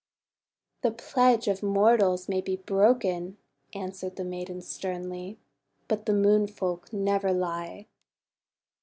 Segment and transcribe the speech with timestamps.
[0.81, 3.37] 'The pledge of mortals may be broken,"
[3.75, 5.37] answered the maiden sternly,
[5.87, 7.85] "but the Moon Folk never lie."